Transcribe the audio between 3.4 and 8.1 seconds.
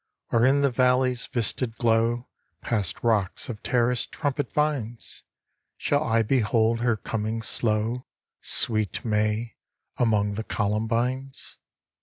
of terraced trumpet vines, Shall I behold her coming slow,